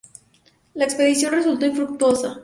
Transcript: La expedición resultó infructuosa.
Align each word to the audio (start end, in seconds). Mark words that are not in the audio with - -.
La 0.73 0.85
expedición 0.85 1.31
resultó 1.33 1.67
infructuosa. 1.67 2.39